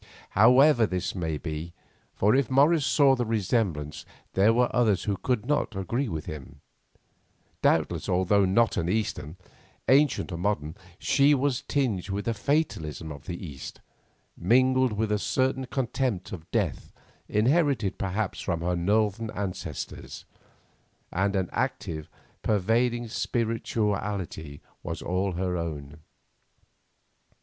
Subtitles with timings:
[0.31, 1.73] However this may be,
[2.15, 6.59] for if Morris saw the resemblance there were others who could not agree with him;
[7.61, 9.37] doubtless although not an Eastern,
[9.87, 13.79] ancient or modern, she was tinged with the fatalism of the East,
[14.35, 16.91] mingled with a certain contempt of death
[17.29, 20.25] inherited perhaps from her northern ancestors,
[21.11, 22.09] and an active,
[22.41, 25.99] pervading spirituality that was all her own.